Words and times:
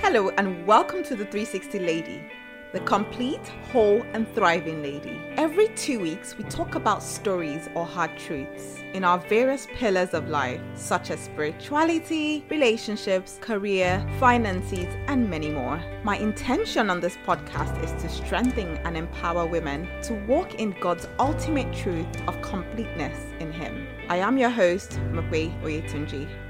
Hello, 0.00 0.28
and 0.36 0.64
welcome 0.66 1.02
to 1.04 1.16
the 1.16 1.24
360 1.24 1.78
Lady, 1.80 2.30
the 2.72 2.80
complete, 2.80 3.48
whole, 3.72 4.02
and 4.12 4.28
thriving 4.34 4.82
lady. 4.82 5.20
Every 5.36 5.68
two 5.68 5.98
weeks, 5.98 6.36
we 6.36 6.44
talk 6.44 6.74
about 6.74 7.02
stories 7.02 7.68
or 7.74 7.86
hard 7.86 8.16
truths 8.16 8.78
in 8.92 9.02
our 9.04 9.18
various 9.18 9.66
pillars 9.74 10.12
of 10.14 10.28
life, 10.28 10.60
such 10.74 11.10
as 11.10 11.18
spirituality, 11.18 12.44
relationships, 12.50 13.38
career, 13.40 14.06
finances, 14.20 14.94
and 15.08 15.28
many 15.28 15.50
more. 15.50 15.82
My 16.04 16.18
intention 16.18 16.88
on 16.90 17.00
this 17.00 17.16
podcast 17.26 17.82
is 17.82 17.90
to 18.02 18.08
strengthen 18.08 18.76
and 18.84 18.96
empower 18.96 19.46
women 19.46 19.88
to 20.02 20.14
walk 20.26 20.56
in 20.56 20.76
God's 20.78 21.08
ultimate 21.18 21.72
truth 21.74 22.06
of 22.28 22.40
completeness 22.42 23.18
in 23.40 23.50
Him. 23.50 23.88
I 24.08 24.18
am 24.18 24.36
your 24.36 24.50
host, 24.50 25.00
Mokwe 25.10 25.60
Oyetunji. 25.62 26.45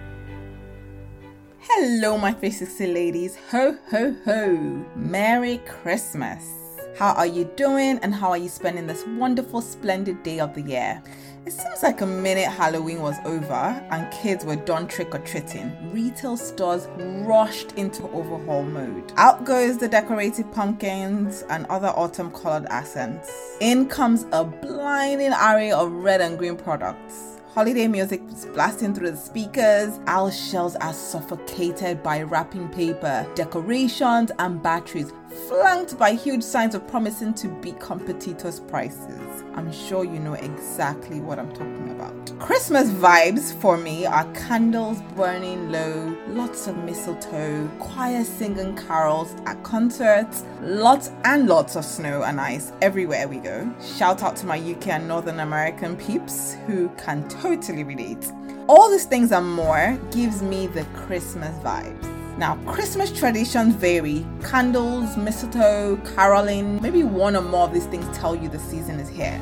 Hello, 1.68 2.16
my 2.16 2.30
360 2.30 2.86
ladies. 2.86 3.36
Ho, 3.50 3.76
ho, 3.90 4.14
ho. 4.24 4.86
Merry 4.94 5.58
Christmas. 5.66 6.48
How 6.96 7.12
are 7.14 7.26
you 7.26 7.44
doing 7.56 7.98
and 8.02 8.14
how 8.14 8.30
are 8.30 8.38
you 8.38 8.48
spending 8.48 8.86
this 8.86 9.04
wonderful, 9.18 9.60
splendid 9.60 10.22
day 10.22 10.38
of 10.38 10.54
the 10.54 10.62
year? 10.62 11.02
It 11.44 11.52
seems 11.52 11.82
like 11.82 12.02
a 12.02 12.06
minute 12.06 12.46
Halloween 12.46 13.02
was 13.02 13.16
over 13.24 13.52
and 13.90 14.12
kids 14.12 14.44
were 14.44 14.54
done 14.54 14.86
trick 14.86 15.12
or 15.12 15.18
treating. 15.18 15.92
Retail 15.92 16.36
stores 16.36 16.86
rushed 17.26 17.72
into 17.72 18.04
overhaul 18.10 18.62
mode. 18.62 19.12
Out 19.16 19.44
goes 19.44 19.76
the 19.76 19.88
decorated 19.88 20.50
pumpkins 20.52 21.42
and 21.50 21.66
other 21.66 21.88
autumn 21.88 22.30
colored 22.30 22.66
accents. 22.70 23.56
In 23.60 23.88
comes 23.88 24.24
a 24.30 24.44
blinding 24.44 25.32
array 25.32 25.72
of 25.72 25.90
red 25.90 26.20
and 26.20 26.38
green 26.38 26.56
products. 26.56 27.35
Holiday 27.56 27.88
music 27.88 28.20
is 28.30 28.44
blasting 28.44 28.92
through 28.92 29.12
the 29.12 29.16
speakers. 29.16 29.98
Our 30.06 30.30
shelves 30.30 30.76
are 30.76 30.92
suffocated 30.92 32.02
by 32.02 32.20
wrapping 32.20 32.68
paper, 32.68 33.26
decorations, 33.34 34.30
and 34.38 34.62
batteries, 34.62 35.10
flanked 35.48 35.98
by 35.98 36.12
huge 36.12 36.42
signs 36.42 36.74
of 36.74 36.86
promising 36.88 37.34
to 37.34 37.48
beat 37.48 37.78
competitors' 37.78 38.60
prices. 38.60 39.44
I'm 39.54 39.72
sure 39.72 40.04
you 40.04 40.18
know 40.18 40.34
exactly 40.34 41.20
what 41.20 41.38
I'm 41.38 41.52
talking 41.52 41.90
about. 41.90 42.38
Christmas 42.38 42.90
vibes 42.90 43.54
for 43.60 43.76
me 43.76 44.04
are 44.04 44.30
candles 44.32 45.00
burning 45.14 45.70
low, 45.70 46.16
lots 46.28 46.66
of 46.66 46.76
mistletoe, 46.78 47.68
choir 47.78 48.24
singing 48.24 48.76
carols 48.76 49.34
at 49.46 49.62
concerts, 49.62 50.44
lots 50.60 51.10
and 51.24 51.48
lots 51.48 51.76
of 51.76 51.84
snow 51.84 52.22
and 52.24 52.40
ice 52.40 52.72
everywhere 52.82 53.28
we 53.28 53.38
go. 53.38 53.72
Shout 53.96 54.22
out 54.22 54.36
to 54.36 54.46
my 54.46 54.58
UK 54.58 54.88
and 54.88 55.08
Northern 55.08 55.40
American 55.40 55.96
peeps 55.96 56.54
who 56.66 56.88
can 56.98 57.26
totally 57.28 57.84
relate. 57.84 58.30
All 58.68 58.90
these 58.90 59.04
things 59.04 59.32
and 59.32 59.54
more 59.54 59.98
gives 60.10 60.42
me 60.42 60.66
the 60.66 60.84
Christmas 60.94 61.56
vibes. 61.62 62.15
Now, 62.38 62.56
Christmas 62.66 63.10
traditions 63.10 63.74
vary 63.76 64.26
candles, 64.44 65.16
mistletoe, 65.16 65.96
caroling, 66.14 66.82
maybe 66.82 67.02
one 67.02 67.34
or 67.34 67.40
more 67.40 67.62
of 67.62 67.72
these 67.72 67.86
things 67.86 68.06
tell 68.14 68.36
you 68.36 68.50
the 68.50 68.58
season 68.58 69.00
is 69.00 69.08
here. 69.08 69.40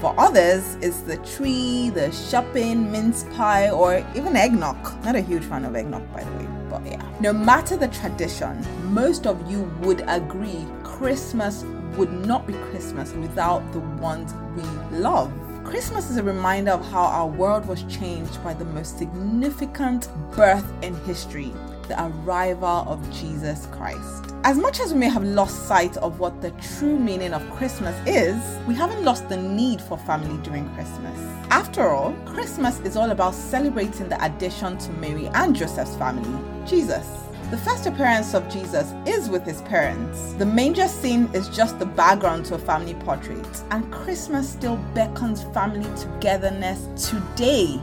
For 0.00 0.12
others, 0.18 0.76
it's 0.80 1.02
the 1.02 1.18
tree, 1.18 1.90
the 1.90 2.10
shopping, 2.10 2.90
mince 2.90 3.22
pie, 3.36 3.70
or 3.70 4.04
even 4.16 4.34
eggnog. 4.34 4.76
Not 5.04 5.14
a 5.14 5.20
huge 5.20 5.44
fan 5.44 5.64
of 5.64 5.76
eggnog, 5.76 6.12
by 6.12 6.24
the 6.24 6.30
way, 6.32 6.48
but 6.68 6.84
yeah. 6.84 7.02
No 7.20 7.32
matter 7.32 7.76
the 7.76 7.86
tradition, 7.86 8.66
most 8.92 9.24
of 9.24 9.48
you 9.48 9.62
would 9.82 10.02
agree 10.08 10.66
Christmas 10.82 11.62
would 11.96 12.12
not 12.26 12.48
be 12.48 12.54
Christmas 12.70 13.12
without 13.12 13.60
the 13.72 13.80
ones 14.00 14.34
we 14.56 14.62
love. 14.98 15.32
Christmas 15.62 16.10
is 16.10 16.16
a 16.16 16.22
reminder 16.24 16.72
of 16.72 16.84
how 16.90 17.04
our 17.04 17.28
world 17.28 17.64
was 17.66 17.84
changed 17.84 18.42
by 18.42 18.54
the 18.54 18.64
most 18.64 18.98
significant 18.98 20.08
birth 20.34 20.72
in 20.82 20.96
history 21.04 21.52
the 21.88 22.06
arrival 22.06 22.84
of 22.86 23.00
Jesus 23.12 23.66
Christ. 23.72 24.34
As 24.44 24.56
much 24.56 24.78
as 24.80 24.92
we 24.92 25.00
may 25.00 25.08
have 25.08 25.24
lost 25.24 25.66
sight 25.66 25.96
of 25.96 26.20
what 26.20 26.40
the 26.40 26.50
true 26.52 26.98
meaning 26.98 27.32
of 27.32 27.50
Christmas 27.50 27.96
is, 28.06 28.36
we 28.66 28.74
haven't 28.74 29.04
lost 29.04 29.28
the 29.28 29.36
need 29.36 29.80
for 29.80 29.98
family 29.98 30.40
during 30.42 30.68
Christmas. 30.74 31.18
After 31.50 31.88
all, 31.88 32.12
Christmas 32.24 32.78
is 32.80 32.96
all 32.96 33.10
about 33.10 33.34
celebrating 33.34 34.08
the 34.08 34.22
addition 34.24 34.78
to 34.78 34.92
Mary 34.92 35.26
and 35.34 35.56
Joseph's 35.56 35.96
family, 35.96 36.38
Jesus. 36.66 37.06
The 37.50 37.56
first 37.56 37.86
appearance 37.86 38.34
of 38.34 38.46
Jesus 38.50 38.92
is 39.06 39.30
with 39.30 39.44
his 39.46 39.62
parents. 39.62 40.34
The 40.34 40.44
manger 40.44 40.86
scene 40.86 41.30
is 41.32 41.48
just 41.48 41.78
the 41.78 41.86
background 41.86 42.44
to 42.46 42.56
a 42.56 42.58
family 42.58 42.92
portrait, 42.94 43.62
and 43.70 43.90
Christmas 43.90 44.46
still 44.46 44.76
beckons 44.92 45.44
family 45.54 45.88
togetherness 45.96 47.10
today. 47.10 47.80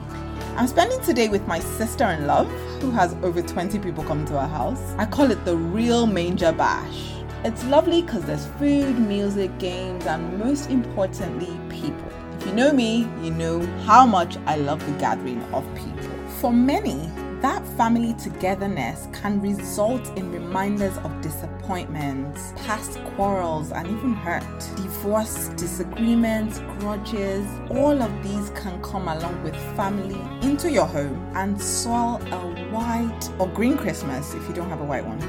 I'm 0.57 0.67
spending 0.67 1.01
today 1.01 1.27
with 1.27 1.45
my 1.47 1.59
sister 1.59 2.05
in 2.05 2.27
love, 2.27 2.49
who 2.79 2.89
has 2.91 3.13
over 3.23 3.41
20 3.41 3.77
people 3.79 4.05
come 4.05 4.23
to 4.27 4.37
our 4.37 4.47
house. 4.47 4.95
I 4.97 5.05
call 5.05 5.29
it 5.29 5.43
the 5.43 5.57
real 5.57 6.07
manger 6.07 6.53
bash. 6.53 7.11
It's 7.43 7.65
lovely 7.65 8.01
because 8.01 8.23
there's 8.23 8.45
food, 8.45 8.97
music, 8.97 9.57
games, 9.59 10.05
and 10.05 10.39
most 10.39 10.69
importantly, 10.69 11.59
people. 11.67 12.09
If 12.39 12.45
you 12.45 12.53
know 12.53 12.71
me, 12.71 12.99
you 13.21 13.31
know 13.31 13.65
how 13.83 14.05
much 14.05 14.37
I 14.45 14.55
love 14.55 14.79
the 14.85 14.97
gathering 14.97 15.43
of 15.53 15.65
people. 15.75 16.09
For 16.39 16.53
many, 16.53 17.11
that 17.41 17.65
family 17.77 18.13
togetherness 18.13 19.07
can 19.13 19.41
result 19.41 20.05
in 20.17 20.31
reminders 20.31 20.97
of 20.99 21.21
disappointments, 21.21 22.53
past 22.65 22.99
quarrels, 23.15 23.71
and 23.71 23.87
even 23.87 24.13
hurt. 24.13 24.43
Divorce, 24.75 25.49
disagreements, 25.49 26.59
grudges, 26.79 27.45
all 27.69 28.01
of 28.01 28.23
these 28.23 28.49
can 28.51 28.81
come 28.81 29.07
along 29.07 29.43
with 29.43 29.55
family 29.75 30.19
into 30.47 30.71
your 30.71 30.85
home 30.85 31.29
and 31.35 31.61
soil 31.61 32.21
a 32.31 32.39
white 32.71 33.29
or 33.39 33.47
green 33.49 33.77
Christmas 33.77 34.33
if 34.33 34.47
you 34.47 34.53
don't 34.53 34.69
have 34.69 34.81
a 34.81 34.85
white 34.85 35.05
one. 35.05 35.19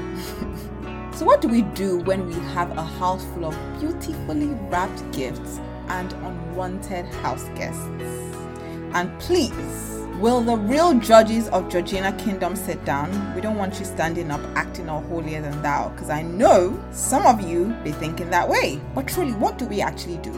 so, 1.13 1.25
what 1.25 1.41
do 1.41 1.47
we 1.47 1.61
do 1.61 1.99
when 1.99 2.27
we 2.27 2.35
have 2.53 2.75
a 2.77 2.83
house 2.83 3.25
full 3.33 3.45
of 3.45 3.79
beautifully 3.79 4.47
wrapped 4.69 5.11
gifts 5.11 5.59
and 5.89 6.13
unwanted 6.13 7.05
house 7.15 7.45
guests? 7.55 7.83
And 8.93 9.19
please, 9.19 9.96
Will 10.19 10.41
the 10.41 10.57
real 10.57 10.97
judges 10.97 11.47
of 11.49 11.69
Georgina 11.69 12.11
Kingdom 12.13 12.55
sit 12.55 12.83
down? 12.85 13.35
We 13.35 13.41
don't 13.41 13.55
want 13.55 13.77
you 13.77 13.85
standing 13.85 14.31
up 14.31 14.41
acting 14.55 14.89
all 14.89 15.01
holier 15.01 15.43
than 15.43 15.61
thou, 15.61 15.89
because 15.89 16.09
I 16.09 16.23
know 16.23 16.75
some 16.91 17.27
of 17.27 17.47
you 17.47 17.65
be 17.83 17.91
thinking 17.91 18.31
that 18.31 18.49
way. 18.49 18.81
But 18.95 19.07
truly, 19.07 19.33
what 19.33 19.59
do 19.59 19.65
we 19.65 19.79
actually 19.79 20.17
do? 20.17 20.33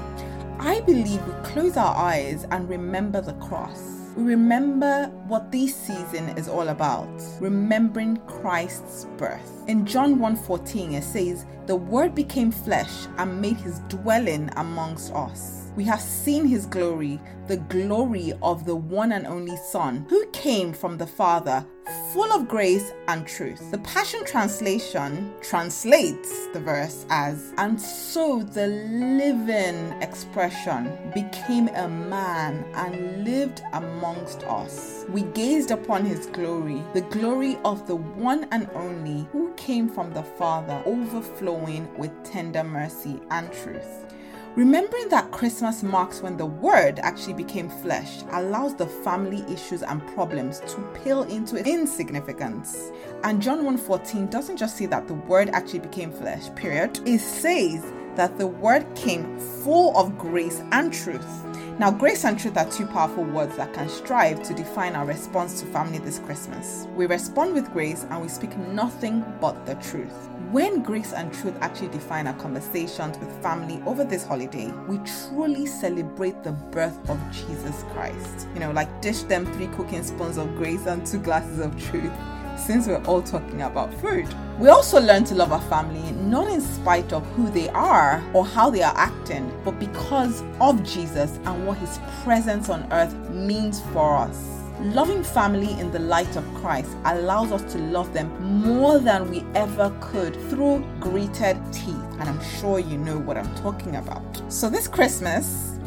I 0.60 0.82
believe 0.82 1.26
we 1.26 1.34
close 1.44 1.78
our 1.78 1.96
eyes 1.96 2.46
and 2.52 2.68
remember 2.68 3.22
the 3.22 3.32
cross. 3.36 4.12
We 4.18 4.24
remember 4.24 5.06
what 5.28 5.50
this 5.50 5.74
season 5.74 6.28
is 6.38 6.50
all 6.50 6.68
about, 6.68 7.08
remembering 7.40 8.18
Christ's 8.28 9.06
birth. 9.16 9.64
In 9.68 9.86
John 9.86 10.20
1:14 10.20 10.92
it 10.96 11.06
says, 11.06 11.46
"The 11.68 11.78
word 11.78 12.14
became 12.16 12.52
flesh 12.52 13.08
and 13.18 13.40
made 13.40 13.56
his 13.56 13.80
dwelling 13.88 14.50
amongst 14.58 15.14
us." 15.14 15.59
We 15.80 15.86
have 15.86 16.02
seen 16.02 16.46
his 16.46 16.66
glory, 16.66 17.18
the 17.48 17.56
glory 17.56 18.34
of 18.42 18.66
the 18.66 18.76
one 18.76 19.14
and 19.14 19.26
only 19.26 19.56
Son, 19.56 20.06
who 20.10 20.26
came 20.34 20.74
from 20.74 20.98
the 20.98 21.08
Father, 21.08 21.66
full 22.12 22.30
of 22.34 22.50
grace 22.50 22.92
and 23.08 23.26
truth. 23.26 23.72
The 23.72 23.78
Passion 23.78 24.26
Translation 24.26 25.34
translates 25.42 26.48
the 26.48 26.60
verse 26.60 27.06
as, 27.10 27.54
and 27.58 27.80
so 27.80 28.44
the 28.44 28.68
living 28.68 29.94
expression 30.02 30.92
became 31.14 31.70
a 31.70 31.88
man 31.88 32.66
and 32.76 33.24
lived 33.24 33.62
amongst 33.72 34.44
us. 34.44 35.06
We 35.08 35.22
gazed 35.22 35.72
upon 35.72 36.04
his 36.04 36.26
glory, 36.26 36.84
the 36.94 37.04
glory 37.04 37.58
of 37.64 37.88
the 37.88 37.96
one 37.96 38.50
and 38.52 38.70
only 38.76 39.30
who 39.32 39.54
came 39.54 39.88
from 39.88 40.12
the 40.12 40.24
Father, 40.24 40.84
overflowing 40.86 41.88
with 41.98 42.12
tender 42.26 42.66
mercy 42.66 43.22
and 43.32 43.50
truth. 43.54 44.09
Remembering 44.56 45.10
that 45.10 45.32
Christmas 45.32 45.84
marks 45.84 46.22
when 46.22 46.36
the 46.36 46.46
Word 46.46 47.00
actually 47.00 47.36
became 47.36 47.70
flesh 47.70 48.24
allows 48.32 48.76
the 48.76 48.88
family 48.88 49.46
issues 49.48 49.84
and 49.84 50.06
problems 50.16 50.60
to 50.62 50.82
pale 50.96 51.24
into 51.24 51.58
insignificance. 51.58 52.92
And 53.24 53.42
John 53.42 53.64
1:14 53.64 54.26
doesn't 54.26 54.58
just 54.58 54.76
say 54.76 54.88
that 54.88 55.08
the 55.08 55.14
Word 55.14 55.52
actually 55.54 55.80
became 55.80 56.12
flesh, 56.12 56.50
period. 56.56 57.00
It 57.06 57.20
says 57.20 57.86
that 58.16 58.40
the 58.40 58.48
Word 58.48 58.88
came 58.96 59.38
full 59.38 59.96
of 59.96 60.18
grace 60.18 60.62
and 60.72 60.92
truth. 60.92 61.46
Now, 61.78 61.92
grace 61.92 62.26
and 62.26 62.38
truth 62.38 62.58
are 62.58 62.70
two 62.70 62.88
powerful 62.88 63.24
words 63.24 63.56
that 63.56 63.74
can 63.74 63.88
strive 63.88 64.42
to 64.44 64.54
define 64.54 64.96
our 64.96 65.06
response 65.06 65.62
to 65.62 65.68
family 65.68 66.00
this 66.00 66.20
Christmas. 66.20 66.88
We 66.96 67.06
respond 67.06 67.54
with 67.54 67.72
grace 67.72 68.06
and 68.10 68.22
we 68.22 68.28
speak 68.28 68.58
nothing 68.58 69.24
but 69.40 69.66
the 69.66 69.76
truth. 69.76 70.28
When 70.52 70.82
grace 70.82 71.14
and 71.14 71.32
truth 71.32 71.56
actually 71.62 71.90
define 71.90 72.26
our 72.26 72.34
conversations 72.34 73.20
with 73.20 73.32
family 73.44 73.84
over 73.86 74.04
this 74.04 74.26
holiday, 74.26 74.72
we 74.88 74.98
truly 75.28 75.68
celebrate 75.68 76.42
the 76.44 76.54
birth 76.54 76.98
of 77.08 77.20
Jesus 77.32 77.84
Christ. 77.92 78.48
You 78.56 78.62
know, 78.62 78.72
like 78.72 79.00
dish 79.00 79.22
them 79.22 79.46
three 79.54 79.68
cooking 79.68 80.02
spoons 80.02 80.38
of 80.38 80.56
grace 80.56 80.88
and 80.88 81.06
two 81.06 81.20
glasses 81.20 81.60
of 81.60 81.80
truth 81.80 82.12
since 82.58 82.88
we're 82.88 83.04
all 83.04 83.22
talking 83.22 83.62
about 83.62 83.94
food. 84.02 84.28
We 84.58 84.70
also 84.70 85.00
learn 85.00 85.24
to 85.26 85.36
love 85.36 85.52
our 85.52 85.62
family 85.70 86.14
not 86.14 86.50
in 86.50 86.62
spite 86.62 87.14
of 87.14 87.24
who 87.34 87.48
they 87.52 87.70
are 87.70 88.24
or 88.34 88.44
how 88.44 88.72
they 88.72 88.82
are 88.82 88.98
acting, 88.98 89.56
but 89.64 89.80
because 89.80 90.42
of 90.60 90.84
Jesus 90.84 91.38
and 91.46 91.68
what 91.68 91.78
his 91.78 92.00
presence 92.24 92.70
on 92.70 92.92
earth 92.92 93.14
means 93.30 93.82
for 93.94 94.16
us. 94.18 94.59
Loving 94.82 95.24
family 95.24 95.78
in 95.78 95.92
the 95.92 96.00
light 96.00 96.38
of 96.38 96.54
Christ 96.56 96.96
allows 97.04 97.52
us 97.52 97.70
to 97.74 97.78
love 97.78 98.14
them 98.14 98.30
more 98.64 98.98
than 98.98 99.30
we 99.30 99.44
ever 99.54 99.94
could 100.00 100.34
through 100.50 100.86
gritted 101.02 101.58
teeth. 101.74 101.96
And 102.18 102.24
I'm 102.24 102.42
sure 102.60 102.80
you 102.80 102.98
know 102.98 103.18
what 103.18 103.36
I'm 103.36 103.54
talking 103.56 103.98
about. 103.98 104.24
So, 104.48 104.70
this 104.70 104.88
Christmas, 104.88 105.78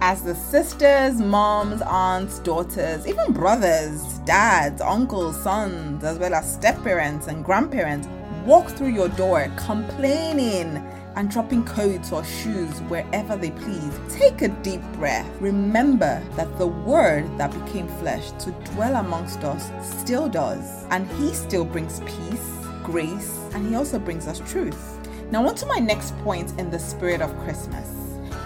as 0.00 0.22
the 0.22 0.36
sisters, 0.36 1.20
moms, 1.20 1.82
aunts, 1.82 2.38
daughters, 2.38 3.04
even 3.08 3.32
brothers, 3.32 4.20
dads, 4.20 4.80
uncles, 4.80 5.42
sons, 5.42 6.04
as 6.04 6.16
well 6.16 6.32
as 6.32 6.54
step 6.54 6.80
parents 6.84 7.26
and 7.26 7.44
grandparents 7.44 8.06
walk 8.44 8.68
through 8.68 8.90
your 8.90 9.08
door 9.08 9.50
complaining 9.56 10.85
and 11.16 11.30
dropping 11.30 11.64
coats 11.64 12.12
or 12.12 12.22
shoes 12.24 12.80
wherever 12.82 13.36
they 13.36 13.50
please. 13.50 13.98
Take 14.10 14.42
a 14.42 14.48
deep 14.48 14.82
breath. 14.92 15.28
Remember 15.40 16.22
that 16.36 16.58
the 16.58 16.66
Word 16.66 17.26
that 17.38 17.52
became 17.64 17.88
flesh 17.98 18.30
to 18.44 18.52
dwell 18.72 18.96
amongst 18.96 19.42
us 19.42 19.70
still 20.00 20.28
does, 20.28 20.84
and 20.90 21.10
He 21.12 21.34
still 21.34 21.64
brings 21.64 22.00
peace, 22.00 22.48
grace, 22.84 23.40
and 23.54 23.66
He 23.68 23.74
also 23.74 23.98
brings 23.98 24.28
us 24.28 24.38
truth. 24.50 24.98
Now, 25.30 25.46
on 25.46 25.54
to 25.56 25.66
my 25.66 25.78
next 25.78 26.16
point 26.18 26.58
in 26.60 26.70
the 26.70 26.78
spirit 26.78 27.20
of 27.20 27.36
Christmas. 27.40 27.88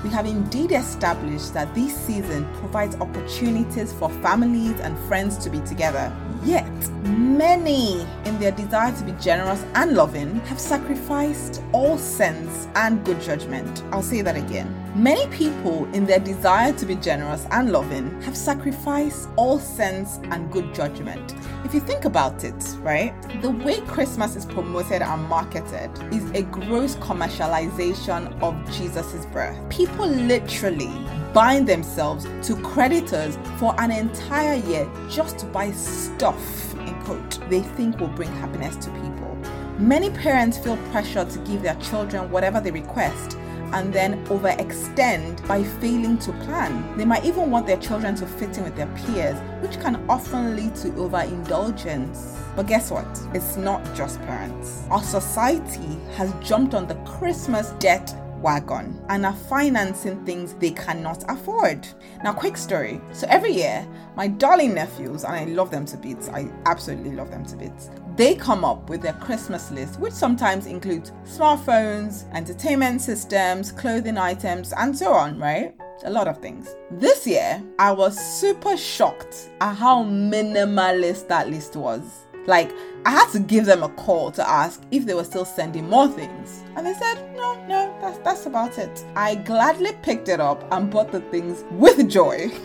We 0.03 0.09
have 0.11 0.25
indeed 0.25 0.73
established 0.73 1.53
that 1.53 1.75
this 1.75 1.95
season 1.95 2.51
provides 2.55 2.97
opportunities 2.97 3.93
for 3.93 4.09
families 4.23 4.81
and 4.81 4.99
friends 5.01 5.37
to 5.39 5.51
be 5.51 5.61
together. 5.61 6.11
Yet, 6.43 6.91
many, 7.05 8.01
in 8.25 8.39
their 8.39 8.53
desire 8.53 8.97
to 8.97 9.05
be 9.05 9.13
generous 9.21 9.63
and 9.75 9.93
loving, 9.93 10.41
have 10.41 10.59
sacrificed 10.59 11.63
all 11.73 11.99
sense 11.99 12.67
and 12.77 13.05
good 13.05 13.21
judgment. 13.21 13.83
I'll 13.93 14.03
say 14.03 14.23
that 14.23 14.37
again. 14.37 14.75
Many 14.95 15.27
people, 15.29 15.85
in 15.95 16.07
their 16.07 16.19
desire 16.19 16.73
to 16.73 16.87
be 16.87 16.97
generous 16.97 17.47
and 17.51 17.71
loving, 17.71 18.21
have 18.23 18.37
sacrificed 18.37 19.29
all 19.37 19.59
sense 19.59 20.19
and 20.31 20.51
good 20.51 20.75
judgment. 20.75 21.35
If 21.65 21.75
you 21.75 21.81
think 21.81 22.07
about 22.07 22.43
it, 22.43 22.77
right, 22.81 23.15
the 23.43 23.51
way 23.51 23.81
Christmas 23.83 24.35
is 24.35 24.47
promoted 24.47 25.03
and 25.03 25.23
marketed 25.29 25.91
is 26.13 26.29
a 26.33 26.43
gross 26.43 26.97
commercialization 26.97 28.41
of 28.43 28.55
Jesus' 28.73 29.27
birth. 29.27 29.57
People 29.69 30.07
literally 30.07 30.91
bind 31.33 31.69
themselves 31.69 32.27
to 32.47 32.57
creditors 32.63 33.39
for 33.59 33.79
an 33.81 33.91
entire 33.91 34.57
year 34.67 34.91
just 35.09 35.39
to 35.39 35.47
buy 35.47 35.71
stuff, 35.71 36.75
in 36.75 36.95
quote, 37.03 37.51
they 37.51 37.61
think 37.61 37.99
will 38.01 38.09
bring 38.09 38.33
happiness 38.33 38.77
to 38.77 38.91
people. 38.91 39.37
Many 39.79 40.11
parents 40.11 40.59
feel 40.59 40.77
pressure 40.91 41.25
to 41.25 41.39
give 41.41 41.63
their 41.63 41.77
children 41.77 42.31
whatever 42.31 42.61
they 42.61 42.71
request 42.71 43.39
and 43.73 43.93
then 43.93 44.25
overextend 44.27 45.47
by 45.47 45.63
failing 45.63 46.19
to 46.19 46.33
plan. 46.45 46.97
They 46.97 47.05
might 47.05 47.25
even 47.25 47.51
want 47.51 47.67
their 47.67 47.77
children 47.77 48.15
to 48.17 48.27
fit 48.27 48.59
in 48.59 48.65
with 48.65 48.77
their 48.77 48.89
peers, 48.89 49.39
which 49.63 49.81
can 49.81 50.05
often 50.09 50.57
lead 50.57 50.75
to 50.77 50.95
overindulgence. 50.97 52.37
But 52.57 52.67
guess 52.67 52.91
what? 52.91 53.07
It's 53.33 53.57
not 53.57 53.83
just 53.95 54.21
parents. 54.23 54.83
Our 54.91 55.03
society 55.03 55.99
has 56.17 56.35
jumped 56.47 56.75
on 56.75 56.89
the 56.89 56.97
Christmas 56.97 57.71
debt 57.79 58.13
wagon 58.41 59.03
and 59.09 59.27
are 59.27 59.35
financing 59.35 60.25
things 60.25 60.55
they 60.55 60.71
cannot 60.71 61.25
afford. 61.29 61.87
Now, 62.25 62.33
quick 62.33 62.57
story. 62.57 63.01
So, 63.13 63.27
every 63.31 63.53
year, 63.53 63.87
my 64.17 64.29
darling 64.29 64.75
nephews, 64.75 65.25
and 65.25 65.35
I 65.35 65.45
love 65.45 65.71
them 65.71 65.85
to 65.87 65.97
bits, 65.97 66.29
I 66.29 66.51
absolutely 66.67 67.13
love 67.13 67.31
them 67.31 67.45
to 67.47 67.57
bits, 67.57 67.91
they 68.17 68.35
come 68.35 68.65
up 68.65 68.91
with 68.91 69.03
their 69.03 69.15
Christmas 69.15 69.71
list, 69.71 69.99
which 69.99 70.13
sometimes 70.13 70.67
includes 70.67 71.13
smartphones, 71.25 72.31
entertainment 72.35 73.01
systems, 73.01 73.73
clothing 73.73 74.19
items, 74.19 74.73
and 74.77 74.97
so 74.97 75.13
on, 75.13 75.39
right? 75.39 75.75
A 76.05 76.11
lot 76.11 76.29
of 76.29 76.39
things. 76.39 76.75
This 76.91 77.27
year, 77.27 77.63
I 77.79 77.93
was 77.93 78.19
super 78.19 78.77
shocked 78.77 79.51
at 79.61 79.75
how 79.75 80.05
minimalist 80.05 81.29
that 81.29 81.49
list 81.49 81.77
was. 81.77 82.27
Like, 82.47 82.73
I 83.05 83.11
had 83.11 83.31
to 83.33 83.41
give 83.41 83.67
them 83.67 83.83
a 83.83 83.89
call 83.91 84.31
to 84.33 84.49
ask 84.49 84.83
if 84.91 85.07
they 85.07 85.15
were 85.15 85.25
still 85.25 85.45
sending 85.45 85.89
more 85.89 86.09
things. 86.09 86.65
And 86.77 86.87
they 86.87 86.95
said, 86.95 87.35
no, 87.37 87.55
no, 87.67 87.97
that's, 88.01 88.19
that's 88.19 88.47
about 88.47 88.79
it. 88.79 89.05
I 89.15 89.35
gladly 89.37 89.93
picked 90.03 90.29
it 90.29 90.41
up 90.41 90.67
and 90.73 90.91
bought 90.91 91.13
the 91.13 91.21
things 91.21 91.65
with 91.71 92.09
joy. 92.09 92.51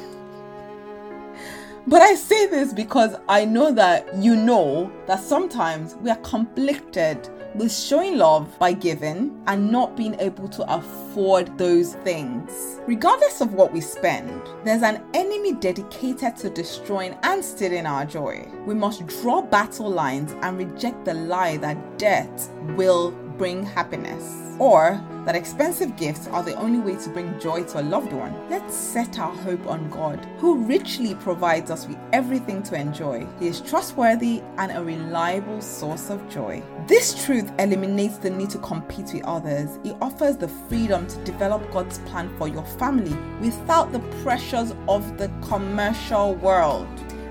But 1.88 2.02
I 2.02 2.16
say 2.16 2.48
this 2.48 2.74
because 2.74 3.16
I 3.30 3.46
know 3.46 3.72
that 3.74 4.16
you 4.16 4.36
know 4.36 4.92
that 5.06 5.20
sometimes 5.20 5.96
we 5.98 6.10
are 6.10 6.18
conflicted 6.18 7.30
with 7.56 7.74
showing 7.74 8.18
love 8.18 8.58
by 8.60 8.74
giving 8.74 9.42
and 9.48 9.72
not 9.72 9.96
being 9.96 10.20
able 10.20 10.48
to 10.50 10.74
afford 10.74 11.58
those 11.58 11.96
things. 11.96 12.82
Regardless 12.86 13.40
of 13.40 13.54
what 13.54 13.72
we 13.72 13.80
spend, 13.80 14.42
there's 14.66 14.84
an 14.84 15.04
enemy 15.14 15.54
dedicated 15.54 16.36
to 16.38 16.50
destroying 16.50 17.18
and 17.24 17.44
stealing 17.44 17.86
our 17.86 18.06
joy. 18.06 18.46
We 18.66 18.74
must 18.74 19.08
draw 19.08 19.42
battle 19.42 19.90
lines 19.90 20.34
and 20.42 20.58
reject 20.58 21.06
the 21.06 21.14
lie 21.14 21.58
that 21.58 21.98
debt 21.98 22.50
will 22.76 23.12
bring 23.38 23.66
happiness 23.66 24.56
or 24.60 25.02
that 25.26 25.36
expensive 25.36 25.96
gifts 25.96 26.28
are 26.28 26.44
the 26.44 26.56
only 26.56 26.80
way 26.80 27.02
to 27.02 27.10
bring 27.10 27.40
joy 27.40 27.64
to 27.64 27.82
a 27.82 27.84
loved 27.84 28.14
one. 28.14 28.34
Let's 28.50 28.76
set 28.76 29.18
our 29.18 29.36
hope 29.36 29.66
on 29.68 29.90
God, 29.90 30.24
who 30.38 30.64
richly 30.66 31.16
provides 31.16 31.72
us 31.72 31.88
with 31.88 31.98
everything 32.14 32.62
to 32.64 32.80
enjoy. 32.80 33.28
He 33.40 33.48
is 33.48 33.60
trustworthy 33.60 34.44
and 34.58 34.72
a 34.72 34.84
reliable 34.84 35.62
source 35.62 36.12
of 36.12 36.30
joy. 36.30 36.62
This 36.86 37.26
truth 37.26 37.52
eliminates 37.58 38.18
the 38.18 38.30
need 38.30 38.52
to 38.52 38.60
compete 38.60 39.14
with 39.14 39.26
others. 39.26 39.80
It 39.84 39.98
offers 40.00 40.38
the 40.38 40.48
freedom 40.48 41.08
to 41.08 41.24
develop 41.24 41.72
God's 41.72 41.98
plan 42.00 42.30
for 42.38 42.48
your 42.48 42.66
family 42.66 43.18
without 43.42 43.92
the 43.92 44.00
pressures 44.22 44.74
of 44.88 45.18
the 45.18 45.32
commercial 45.42 46.36
world. 46.36 46.88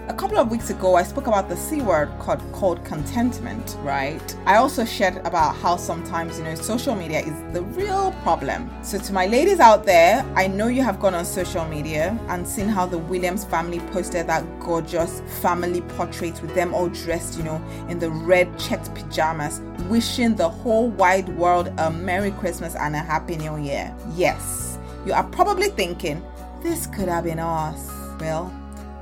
A 0.06 0.12
couple 0.12 0.36
of 0.36 0.50
weeks 0.50 0.68
ago, 0.68 0.96
I 0.96 1.02
spoke 1.02 1.28
about 1.28 1.48
the 1.48 1.56
C 1.56 1.80
word 1.80 2.10
called, 2.18 2.42
called 2.52 2.84
contentment, 2.84 3.78
right? 3.80 4.36
I 4.44 4.56
also 4.56 4.84
shared 4.84 5.16
about 5.26 5.56
how 5.56 5.76
sometimes, 5.76 6.36
you 6.36 6.44
know, 6.44 6.54
social 6.56 6.94
media 6.94 7.20
is 7.20 7.32
the 7.54 7.62
real 7.62 8.12
problem. 8.22 8.70
So, 8.82 8.98
to 8.98 9.12
my 9.14 9.26
ladies 9.26 9.60
out 9.60 9.86
there, 9.86 10.22
I 10.34 10.46
know 10.46 10.66
you 10.66 10.82
have 10.82 11.00
gone 11.00 11.14
on 11.14 11.24
social 11.24 11.64
media 11.64 12.18
and 12.28 12.46
seen 12.46 12.68
how 12.68 12.84
the 12.84 12.98
Williams 12.98 13.46
family 13.46 13.80
posted 13.92 14.26
that 14.26 14.44
gorgeous 14.60 15.22
family 15.40 15.80
portrait 15.80 16.40
with 16.42 16.54
them 16.54 16.74
all 16.74 16.90
dressed, 16.90 17.38
you 17.38 17.44
know, 17.44 17.56
in 17.88 17.98
the 17.98 18.10
red 18.10 18.58
checked 18.58 18.94
pajamas, 18.94 19.62
wishing 19.88 20.34
the 20.34 20.50
whole 20.50 20.90
wide 20.90 21.30
world 21.30 21.72
a 21.78 21.90
Merry 21.90 22.32
Christmas 22.32 22.74
and 22.76 22.94
a 22.94 22.98
Happy 22.98 23.36
New 23.36 23.56
Year. 23.56 23.96
Yes, 24.14 24.78
you 25.06 25.14
are 25.14 25.24
probably 25.24 25.68
thinking, 25.68 26.22
this 26.62 26.86
could 26.88 27.08
have 27.08 27.24
been 27.24 27.38
us. 27.38 27.90
Well, 28.20 28.52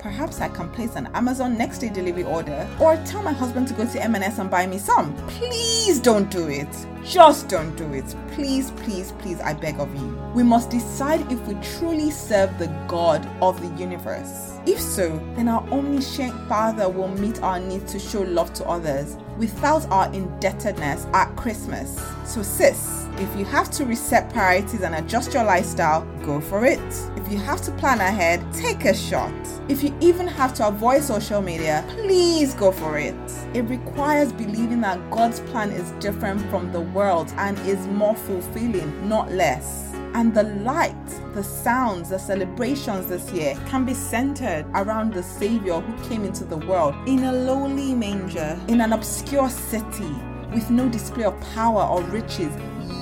Perhaps 0.02 0.40
I 0.40 0.48
can 0.48 0.68
place 0.68 0.96
an 0.96 1.06
Amazon 1.14 1.56
next 1.56 1.78
day 1.78 1.88
delivery 1.88 2.24
order 2.24 2.68
or 2.80 2.96
tell 3.06 3.22
my 3.22 3.32
husband 3.32 3.68
to 3.68 3.74
go 3.74 3.86
to 3.86 4.02
M&S 4.02 4.40
and 4.40 4.50
buy 4.50 4.66
me 4.66 4.76
some. 4.76 5.14
Please 5.28 6.00
don't 6.00 6.28
do 6.28 6.48
it. 6.48 6.68
Just 7.04 7.48
don't 7.48 7.76
do 7.76 7.92
it. 7.94 8.12
Please, 8.32 8.72
please, 8.72 9.12
please, 9.20 9.40
I 9.40 9.54
beg 9.54 9.78
of 9.78 9.94
you. 9.94 10.20
We 10.34 10.42
must 10.42 10.70
decide 10.70 11.30
if 11.30 11.40
we 11.46 11.54
truly 11.78 12.10
serve 12.10 12.58
the 12.58 12.66
God 12.88 13.24
of 13.40 13.60
the 13.60 13.80
universe. 13.80 14.58
If 14.66 14.80
so, 14.80 15.18
then 15.36 15.46
our 15.46 15.62
omniscient 15.70 16.48
Father 16.48 16.88
will 16.88 17.08
meet 17.08 17.40
our 17.40 17.60
need 17.60 17.86
to 17.88 18.00
show 18.00 18.22
love 18.22 18.52
to 18.54 18.64
others 18.64 19.16
without 19.38 19.88
our 19.90 20.12
indebtedness 20.12 21.06
at 21.12 21.34
Christmas. 21.36 22.00
So, 22.24 22.42
sis, 22.42 23.06
if 23.18 23.36
you 23.36 23.44
have 23.44 23.70
to 23.72 23.84
reset 23.84 24.32
priorities 24.32 24.82
and 24.82 24.94
adjust 24.96 25.32
your 25.32 25.44
lifestyle, 25.44 26.04
go 26.24 26.40
for 26.40 26.64
it. 26.64 26.80
If 27.16 27.30
you 27.30 27.38
have 27.38 27.62
to 27.62 27.72
plan 27.72 28.00
ahead, 28.00 28.44
take 28.52 28.84
a 28.84 28.94
shot. 28.94 29.32
If 29.68 29.84
you 29.84 29.96
even 30.00 30.26
have 30.26 30.54
to 30.54 30.66
avoid 30.66 31.04
social 31.04 31.40
media, 31.40 31.84
please 31.88 32.52
go 32.52 32.72
for 32.72 32.98
it. 32.98 33.14
It 33.54 33.62
requires 33.62 34.32
believing 34.32 34.80
that 34.80 35.10
God's 35.10 35.38
plan 35.38 35.70
is 35.70 35.92
different 35.92 36.40
from 36.50 36.72
the 36.72 36.80
world 36.80 37.32
and 37.36 37.56
is 37.60 37.86
more 37.86 38.16
fulfilling, 38.16 39.08
not 39.08 39.30
less. 39.30 39.94
And 40.14 40.34
the 40.34 40.42
light, 40.42 41.06
the 41.32 41.44
sounds, 41.44 42.10
the 42.10 42.18
celebrations 42.18 43.06
this 43.06 43.30
year 43.30 43.54
can 43.66 43.84
be 43.84 43.94
centered 43.94 44.66
around 44.74 45.14
the 45.14 45.22
Savior 45.22 45.80
who 45.80 46.08
came 46.08 46.24
into 46.24 46.44
the 46.44 46.58
world 46.58 46.94
in 47.06 47.22
a 47.24 47.32
lowly 47.32 47.94
manger, 47.94 48.58
in 48.66 48.80
an 48.80 48.92
obscure 48.92 49.48
city, 49.48 50.12
with 50.52 50.70
no 50.70 50.88
display 50.88 51.24
of 51.24 51.40
power 51.54 51.84
or 51.84 52.02
riches, 52.10 52.52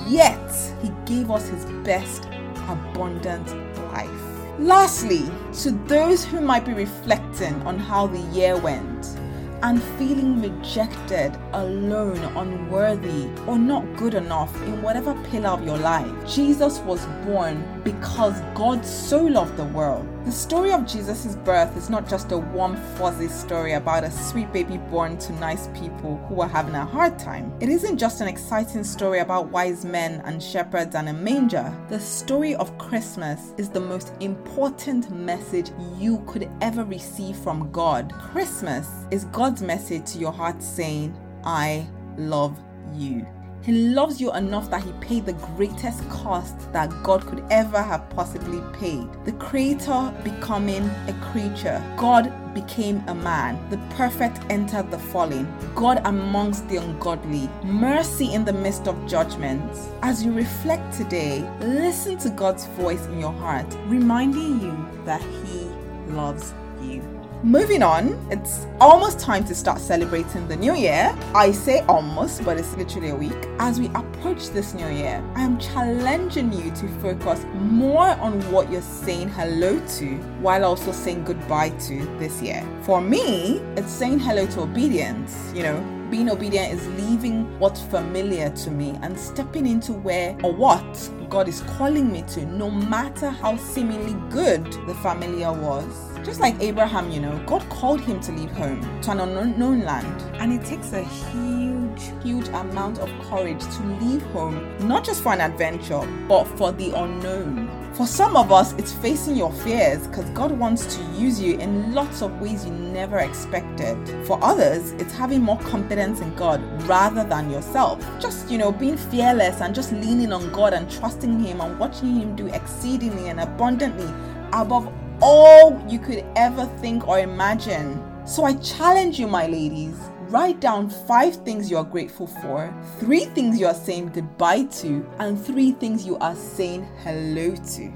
yet 0.07 0.51
He 0.81 0.91
gave 1.05 1.31
us 1.31 1.49
His 1.49 1.65
best, 1.83 2.25
abundant 2.69 3.49
life. 3.91 4.30
Lastly, 4.61 5.23
to 5.63 5.71
those 5.87 6.23
who 6.23 6.39
might 6.39 6.65
be 6.65 6.73
reflecting 6.73 7.55
on 7.63 7.79
how 7.79 8.05
the 8.05 8.19
year 8.31 8.55
went, 8.55 9.17
and 9.63 9.81
feeling 9.97 10.39
rejected, 10.39 11.35
alone, 11.53 12.19
unworthy, 12.37 13.27
or 13.47 13.57
not 13.57 13.83
good 13.97 14.13
enough 14.13 14.55
in 14.61 14.79
whatever 14.83 15.15
pillar 15.31 15.49
of 15.49 15.65
your 15.65 15.79
life, 15.79 16.11
Jesus 16.31 16.77
was 16.81 17.03
born 17.25 17.81
because 17.83 18.39
God 18.53 18.85
so 18.85 19.23
loved 19.23 19.57
the 19.57 19.65
world 19.65 20.07
The 20.23 20.31
story 20.31 20.71
of 20.71 20.85
Jesus' 20.85 21.35
birth 21.35 21.75
is 21.75 21.89
not 21.89 22.07
just 22.07 22.31
a 22.31 22.37
warm, 22.37 22.75
fuzzy 22.95 23.27
story 23.27 23.73
about 23.73 24.03
a 24.03 24.11
sweet 24.11 24.53
baby 24.53 24.77
born 24.77 25.17
to 25.17 25.33
nice 25.33 25.67
people 25.69 26.17
who 26.27 26.35
were 26.35 26.47
having 26.47 26.75
a 26.75 26.85
hard 26.85 27.17
time. 27.17 27.51
It 27.59 27.69
isn't 27.69 27.97
just 27.97 28.21
an 28.21 28.27
exciting 28.27 28.83
story 28.83 29.17
about 29.17 29.47
wise 29.47 29.83
men 29.83 30.21
and 30.23 30.41
shepherds 30.41 30.93
and 30.93 31.09
a 31.09 31.13
manger. 31.13 31.75
The 31.89 31.99
story 31.99 32.53
of 32.53 32.77
Christmas 32.77 33.55
is 33.57 33.69
the 33.69 33.79
most 33.79 34.13
important 34.19 35.09
message 35.09 35.71
you 35.97 36.23
could 36.27 36.47
ever 36.61 36.83
receive 36.83 37.35
from 37.37 37.71
God. 37.71 38.13
Christmas 38.13 38.87
is 39.09 39.25
God's 39.25 39.63
message 39.63 40.05
to 40.11 40.19
your 40.19 40.31
heart 40.31 40.61
saying, 40.61 41.17
I 41.43 41.87
love 42.15 42.59
you. 42.93 43.25
He 43.63 43.73
loves 43.73 44.19
you 44.19 44.33
enough 44.33 44.71
that 44.71 44.83
he 44.83 44.91
paid 44.93 45.25
the 45.25 45.33
greatest 45.33 46.07
cost 46.09 46.71
that 46.73 46.91
God 47.03 47.25
could 47.27 47.43
ever 47.51 47.81
have 47.81 48.09
possibly 48.09 48.59
paid. 48.79 49.07
The 49.25 49.33
Creator 49.33 50.13
becoming 50.23 50.83
a 51.07 51.13
creature. 51.31 51.83
God 51.95 52.33
became 52.55 53.03
a 53.07 53.13
man. 53.13 53.59
The 53.69 53.77
perfect 53.95 54.39
entered 54.49 54.89
the 54.89 54.97
fallen. 54.97 55.47
God 55.75 56.01
amongst 56.05 56.67
the 56.69 56.77
ungodly. 56.77 57.49
Mercy 57.63 58.33
in 58.33 58.45
the 58.45 58.53
midst 58.53 58.87
of 58.87 59.07
judgments. 59.07 59.89
As 60.01 60.25
you 60.25 60.31
reflect 60.31 60.97
today, 60.97 61.47
listen 61.59 62.17
to 62.19 62.29
God's 62.29 62.65
voice 62.67 63.05
in 63.05 63.19
your 63.19 63.33
heart, 63.33 63.77
reminding 63.85 64.59
you 64.59 64.89
that 65.05 65.21
He 65.21 65.69
loves 66.11 66.53
you. 66.81 67.20
Moving 67.43 67.81
on, 67.81 68.23
it's 68.29 68.67
almost 68.79 69.19
time 69.19 69.43
to 69.45 69.55
start 69.55 69.79
celebrating 69.79 70.47
the 70.47 70.55
new 70.55 70.75
year. 70.75 71.17
I 71.33 71.51
say 71.51 71.79
almost, 71.87 72.45
but 72.45 72.59
it's 72.59 72.77
literally 72.77 73.09
a 73.09 73.15
week. 73.15 73.47
As 73.57 73.79
we 73.79 73.87
approach 73.95 74.49
this 74.49 74.75
new 74.75 74.87
year, 74.87 75.23
I 75.33 75.41
am 75.41 75.57
challenging 75.57 76.53
you 76.53 76.69
to 76.69 76.87
focus 76.99 77.43
more 77.55 78.09
on 78.19 78.39
what 78.51 78.71
you're 78.71 78.83
saying 78.83 79.29
hello 79.29 79.79
to 79.97 80.17
while 80.39 80.63
also 80.63 80.91
saying 80.91 81.23
goodbye 81.23 81.69
to 81.69 82.05
this 82.19 82.43
year. 82.43 82.63
For 82.83 83.01
me, 83.01 83.57
it's 83.75 83.91
saying 83.91 84.19
hello 84.19 84.45
to 84.45 84.61
obedience, 84.61 85.51
you 85.55 85.63
know, 85.63 85.81
being 86.11 86.29
obedient 86.29 86.73
is 86.73 86.87
leaving 86.89 87.57
what's 87.57 87.81
familiar 87.81 88.51
to 88.51 88.69
me 88.69 88.99
and 89.01 89.17
stepping 89.17 89.65
into 89.65 89.93
where 89.93 90.37
or 90.43 90.53
what 90.53 91.09
God 91.29 91.47
is 91.47 91.61
calling 91.61 92.11
me 92.11 92.23
to, 92.33 92.45
no 92.45 92.69
matter 92.69 93.29
how 93.29 93.57
seemingly 93.57 94.13
good 94.29 94.63
the 94.85 94.93
familiar 94.95 95.51
was. 95.51 96.10
Just 96.23 96.39
like 96.39 96.55
Abraham, 96.61 97.09
you 97.09 97.19
know, 97.19 97.41
God 97.47 97.67
called 97.69 97.99
him 97.99 98.19
to 98.21 98.31
leave 98.31 98.51
home 98.51 99.01
to 99.01 99.11
an 99.11 99.19
unknown 99.19 99.83
land. 99.83 100.21
And 100.39 100.53
it 100.53 100.63
takes 100.63 100.93
a 100.93 101.03
huge, 101.03 102.23
huge 102.23 102.47
amount 102.49 102.99
of 102.99 103.09
courage 103.27 103.59
to 103.59 103.83
leave 103.99 104.21
home, 104.27 104.77
not 104.87 105.03
just 105.03 105.23
for 105.23 105.33
an 105.33 105.41
adventure, 105.41 106.01
but 106.27 106.43
for 106.59 106.71
the 106.71 106.91
unknown. 106.91 107.69
For 107.93 108.05
some 108.05 108.37
of 108.37 108.51
us, 108.51 108.73
it's 108.73 108.93
facing 108.93 109.35
your 109.35 109.51
fears 109.51 110.05
because 110.07 110.29
God 110.29 110.51
wants 110.51 110.95
to 110.95 111.03
use 111.11 111.41
you 111.41 111.57
in 111.57 111.93
lots 111.93 112.21
of 112.21 112.39
ways 112.39 112.65
you 112.65 112.71
never 112.71 113.17
expected. 113.19 113.97
For 114.25 114.39
others, 114.43 114.91
it's 114.93 115.13
having 115.13 115.41
more 115.41 115.57
confidence 115.59 116.21
in 116.21 116.35
God 116.35 116.61
rather 116.83 117.23
than 117.23 117.49
yourself. 117.49 117.99
Just, 118.19 118.49
you 118.49 118.59
know, 118.59 118.71
being 118.71 118.95
fearless 118.95 119.59
and 119.59 119.73
just 119.73 119.91
leaning 119.91 120.31
on 120.31 120.51
God 120.51 120.73
and 120.73 120.89
trusting 120.89 121.39
Him 121.39 121.61
and 121.61 121.79
watching 121.79 122.15
Him 122.15 122.35
do 122.35 122.47
exceedingly 122.47 123.27
and 123.29 123.39
abundantly 123.39 124.07
above 124.53 124.91
all 125.21 125.81
you 125.87 125.99
could 125.99 126.25
ever 126.35 126.65
think 126.81 127.07
or 127.07 127.19
imagine. 127.19 128.01
So 128.25 128.43
I 128.43 128.53
challenge 128.55 129.19
you, 129.19 129.27
my 129.27 129.47
ladies, 129.47 129.95
write 130.29 130.59
down 130.59 130.89
five 130.89 131.35
things 131.37 131.69
you 131.69 131.77
are 131.77 131.83
grateful 131.83 132.27
for, 132.27 132.73
three 132.99 133.25
things 133.25 133.59
you 133.59 133.67
are 133.67 133.73
saying 133.73 134.09
goodbye 134.09 134.63
to, 134.63 135.07
and 135.19 135.39
three 135.39 135.73
things 135.73 136.05
you 136.05 136.17
are 136.17 136.35
saying 136.35 136.87
hello 137.03 137.55
to. 137.55 137.93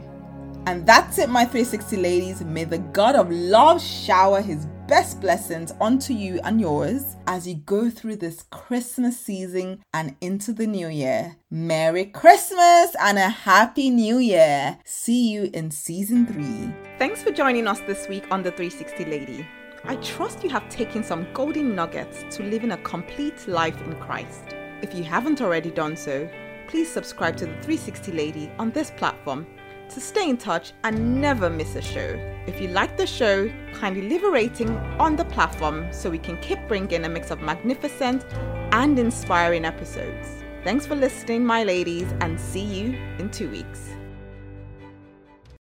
And 0.68 0.86
that's 0.86 1.20
it, 1.20 1.30
my 1.30 1.46
360 1.46 1.98
ladies. 1.98 2.42
May 2.42 2.64
the 2.64 2.80
God 2.80 3.16
of 3.16 3.30
love 3.30 3.82
shower 3.82 4.42
his 4.42 4.66
best 4.88 5.22
blessings 5.22 5.74
onto 5.80 6.14
you 6.14 6.40
and 6.44 6.60
yours 6.60 7.16
as 7.28 7.48
you 7.48 7.56
go 7.56 7.90
through 7.90 8.16
this 8.18 8.44
Christmas 8.52 9.20
season 9.20 9.84
and 9.94 10.16
into 10.22 10.54
the 10.54 10.66
new 10.68 10.88
year. 10.88 11.36
Merry 11.52 12.06
Christmas 12.06 12.96
and 13.00 13.18
a 13.18 13.30
Happy 13.30 13.90
New 13.90 14.18
Year. 14.18 14.80
See 14.86 15.32
you 15.32 15.50
in 15.54 15.70
season 15.72 16.26
three. 16.26 16.74
Thanks 16.98 17.22
for 17.22 17.32
joining 17.32 17.68
us 17.68 17.82
this 17.82 18.08
week 18.08 18.26
on 18.32 18.42
the 18.42 18.52
360 18.52 19.04
Lady. 19.04 19.46
I 19.84 19.98
trust 19.98 20.46
you 20.46 20.50
have 20.52 20.70
taken 20.70 21.04
some 21.04 21.28
golden 21.34 21.76
nuggets 21.76 22.24
to 22.38 22.44
living 22.44 22.72
a 22.72 22.78
complete 22.78 23.50
life 23.50 23.80
in 23.82 23.98
Christ. 23.98 24.56
If 24.82 24.96
you 24.96 25.04
haven't 25.04 25.42
already 25.42 25.72
done 25.72 25.98
so, 25.98 26.30
please 26.70 26.90
subscribe 26.90 27.36
to 27.36 27.48
the 27.48 27.52
360 27.64 28.14
Lady 28.14 28.50
on 28.58 28.72
this 28.72 28.92
platform 28.92 29.46
to 29.90 30.00
stay 30.00 30.30
in 30.30 30.38
touch 30.38 30.72
and 30.86 31.20
never 31.20 31.50
miss 31.50 31.76
a 31.76 31.82
show. 31.82 32.18
If 32.48 32.62
you 32.62 32.70
like 32.70 32.96
the 32.96 33.06
show, 33.06 33.52
kindly 33.74 34.08
leave 34.08 34.24
a 34.24 34.32
rating 34.32 34.70
on 34.98 35.18
the 35.18 35.26
platform 35.26 35.92
so 35.92 36.10
we 36.10 36.18
can 36.18 36.38
keep 36.38 36.66
bringing 36.70 37.04
a 37.04 37.10
mix 37.10 37.30
of 37.30 37.42
magnificent 37.42 38.24
and 38.72 38.98
inspiring 38.98 39.66
episodes. 39.66 40.30
Thanks 40.64 40.86
for 40.86 40.96
listening, 40.96 41.46
my 41.46 41.66
ladies, 41.66 42.08
and 42.22 42.40
see 42.40 42.64
you 42.64 42.98
in 43.20 43.30
two 43.32 43.50
weeks. 43.50 43.95